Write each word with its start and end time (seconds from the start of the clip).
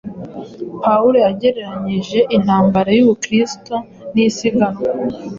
pawulo 0.83 1.17
yagereranyije 1.25 2.19
intambara 2.37 2.89
y’umukristo 2.97 3.75
n’isiganwa 4.13 4.83